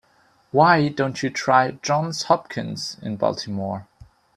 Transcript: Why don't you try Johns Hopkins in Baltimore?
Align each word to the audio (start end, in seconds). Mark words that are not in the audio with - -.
Why 0.49 0.89
don't 0.89 1.21
you 1.21 1.29
try 1.29 1.73
Johns 1.83 2.23
Hopkins 2.23 2.97
in 3.03 3.17
Baltimore? 3.17 3.87